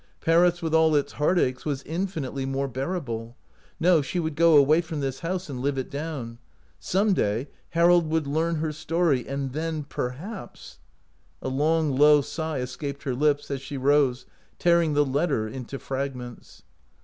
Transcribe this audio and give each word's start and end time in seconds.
Paris, 0.19 0.63
with 0.63 0.73
all 0.73 0.95
its 0.95 1.11
heartaches, 1.11 1.63
was 1.63 1.83
infinitely 1.83 2.43
more 2.43 2.67
bearable. 2.67 3.35
No; 3.79 4.01
she 4.01 4.19
would 4.19 4.35
go 4.35 4.57
away 4.57 4.81
from 4.81 4.99
this 4.99 5.19
house 5.19 5.47
and 5.47 5.59
live 5.59 5.77
it 5.77 5.91
down. 5.91 6.39
Some 6.79 7.13
day 7.13 7.49
Harold 7.77 8.07
would 8.09 8.25
learn 8.25 8.55
her 8.55 8.71
story, 8.71 9.27
and 9.27 9.53
then— 9.53 9.83
perhaps— 9.89 10.79
A 11.43 11.49
long, 11.49 11.95
low 11.95 12.21
sigh 12.21 12.57
escaped 12.61 13.03
her 13.03 13.13
lips 13.13 13.51
as 13.51 13.61
she 13.61 13.77
rose, 13.77 14.25
tearing 14.57 14.95
the 14.95 15.05
letter 15.05 15.47
into 15.47 15.77
fragments. 15.77 16.63